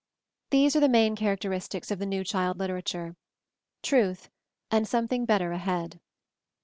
[0.49, 3.15] "These are the main characteristics of the new child literature:
[3.83, 4.31] Truth
[4.71, 5.99] and Something Better Ahead."